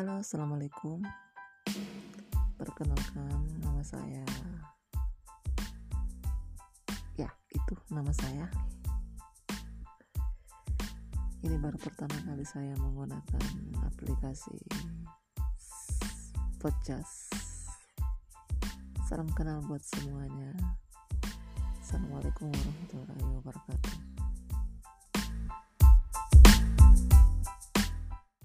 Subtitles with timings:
[0.00, 1.04] Halo, assalamualaikum.
[2.56, 4.24] Perkenalkan, nama saya.
[7.20, 8.48] Ya, itu nama saya.
[11.44, 13.44] Ini baru pertama kali saya menggunakan
[13.92, 14.56] aplikasi
[16.64, 17.36] podcast.
[19.04, 20.56] Salam kenal buat semuanya.
[21.76, 23.89] Assalamualaikum warahmatullahi wabarakatuh.